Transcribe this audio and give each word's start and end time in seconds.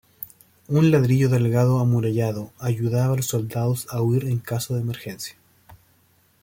Un 0.67 0.89
ladrillo 0.89 1.29
delgado 1.29 1.77
amurallado 1.77 2.51
ayudaba 2.57 3.13
a 3.13 3.17
los 3.17 3.27
soldados 3.27 3.85
a 3.91 4.01
huir 4.01 4.25
en 4.25 4.39
caso 4.39 4.73
de 4.73 4.81
emergencia. 4.81 5.35